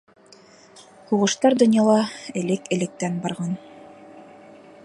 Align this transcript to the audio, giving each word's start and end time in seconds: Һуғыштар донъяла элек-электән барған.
Һуғыштар 1.11 1.57
донъяла 1.63 1.99
элек-электән 2.43 3.23
барған. 3.27 3.57